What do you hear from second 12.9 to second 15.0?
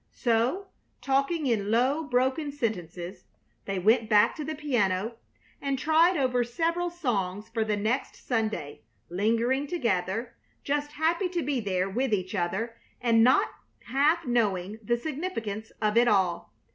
and not half knowing the